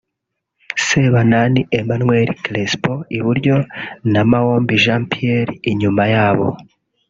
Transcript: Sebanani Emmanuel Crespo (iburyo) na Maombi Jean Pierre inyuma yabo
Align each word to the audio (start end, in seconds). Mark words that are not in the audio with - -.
Sebanani 0.85 1.61
Emmanuel 1.79 2.29
Crespo 2.43 2.93
(iburyo) 3.17 3.55
na 4.13 4.21
Maombi 4.29 4.75
Jean 4.83 5.01
Pierre 5.11 5.53
inyuma 5.71 6.03
yabo 6.13 6.47